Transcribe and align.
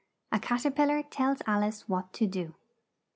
A 0.31 0.39
CAT 0.39 0.65
ER 0.65 0.71
PIL 0.71 0.87
LAR 0.87 1.03
TELLS 1.03 1.43
ALICE 1.45 1.87
WHAT 1.87 2.11
TO 2.11 2.25
DO. 2.25 2.53